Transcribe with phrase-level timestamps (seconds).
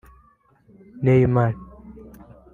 [1.03, 1.53] Neymar